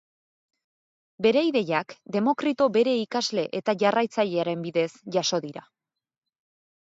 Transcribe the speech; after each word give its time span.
Bere 1.25 1.41
ideiak 1.49 1.93
Demokrito 2.15 2.67
bere 2.79 2.95
ikasle 3.01 3.43
eta 3.59 3.75
jarraitzailearen 3.83 4.63
bidez 4.67 4.89
jaso 5.17 5.41
dira. 5.47 5.65